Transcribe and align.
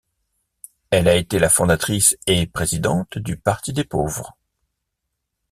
Elle 0.89 1.07
a 1.07 1.13
été 1.13 1.37
la 1.37 1.47
fondatrice 1.47 2.17
et 2.25 2.47
présidente 2.47 3.19
du 3.19 3.37
Parti 3.37 3.71
des 3.71 3.83
Pauvres. 3.83 4.35